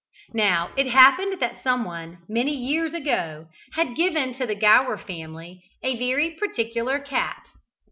[0.33, 5.95] Now it happened that someone, many years ago, had given to the Gower family a
[5.95, 7.43] very particular cat.